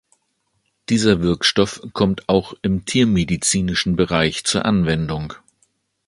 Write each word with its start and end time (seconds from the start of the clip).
Dieser 0.89 1.21
Wirkstoff 1.21 1.79
kommt 1.93 2.27
auch 2.27 2.55
im 2.63 2.85
tiermedizinischen 2.87 3.95
Bereich 3.95 4.43
zur 4.45 4.65
Anwendung. 4.65 5.33